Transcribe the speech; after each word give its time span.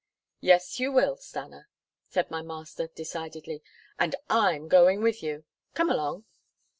"Yes, 0.39 0.79
you 0.79 0.91
will, 0.91 1.15
Stanna," 1.15 1.67
said 2.07 2.31
my 2.31 2.41
master 2.41 2.87
decidedly, 2.87 3.61
"and 3.99 4.15
I'm 4.31 4.67
going 4.67 5.01
with 5.03 5.21
you. 5.21 5.43
Come 5.75 5.91
along." 5.91 6.25